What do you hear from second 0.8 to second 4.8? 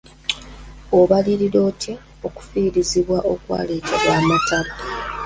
Obalirira otya okufiirizibwa okwaleetebwa amataba?